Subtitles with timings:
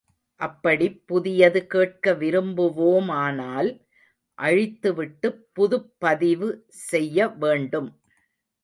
[0.39, 3.69] அப்படிப் புதியது கேட்க விரும்புவோமானால்
[4.37, 6.49] அழித்து விட்டுப் புதுப்பதிவு
[6.89, 7.89] செய்யவேண்டும்.